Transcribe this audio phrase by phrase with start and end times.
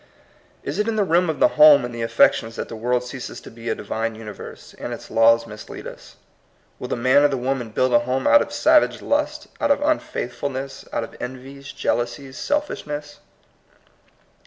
[0.63, 3.39] Is it in the realm of the home and the affections that the world ceases
[3.41, 6.15] to be a Divine universe, and its laws mislead us?
[6.79, 9.79] Will the man or the woman build a home out of savage lusts, out of
[9.83, 13.19] unfaithfulness, out of envies, jealousies, selfishness?